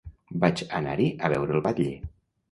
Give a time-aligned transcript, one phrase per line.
[0.43, 1.93] Vaig anar-hi a veure el batlle.